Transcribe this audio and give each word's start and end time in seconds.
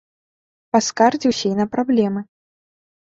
Паскардзіўся 0.75 1.45
і 1.53 1.59
на 1.63 1.71
праблемы. 1.75 2.21